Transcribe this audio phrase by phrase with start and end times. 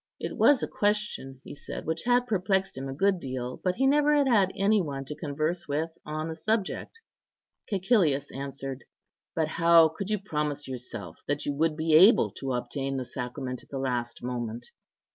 [0.19, 3.85] It was a question, he said, which had perplexed him a good deal, but he
[3.85, 6.99] never had had any one to converse with on the subject.
[7.71, 8.85] Cæcilius answered,
[9.35, 13.61] "But how could you promise yourself that you would be able to obtain the sacrament
[13.61, 14.71] at the last moment?